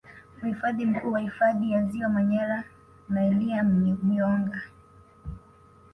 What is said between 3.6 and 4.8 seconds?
Myonga